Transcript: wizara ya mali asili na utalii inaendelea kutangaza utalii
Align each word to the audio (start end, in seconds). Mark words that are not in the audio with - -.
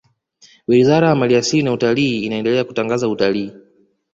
wizara 0.67 1.07
ya 1.09 1.15
mali 1.15 1.35
asili 1.35 1.63
na 1.63 1.73
utalii 1.73 2.23
inaendelea 2.25 2.63
kutangaza 2.63 3.09
utalii 3.09 3.53